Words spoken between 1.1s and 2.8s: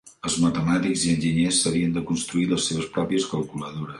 enginyers s’havien de construir les